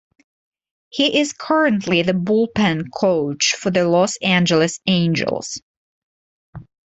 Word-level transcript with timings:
He 0.89 1.19
is 1.19 1.31
currently 1.31 2.01
the 2.01 2.13
bullpen 2.13 2.85
coach 2.91 3.53
for 3.55 3.69
the 3.69 3.87
Los 3.87 4.17
Angeles 4.23 4.79
Angels. 4.87 5.61